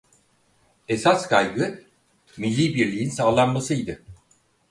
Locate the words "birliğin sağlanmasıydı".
2.75-4.01